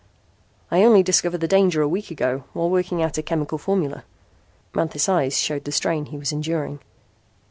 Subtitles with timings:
[0.71, 4.03] '""I only discovered the danger a week ago while working out a chemical formula."
[4.73, 6.79] Manthis' eyes showed the strain he was enduring.